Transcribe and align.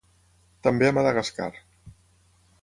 També 0.67 0.87
a 0.87 0.93
Madagascar. 0.99 1.51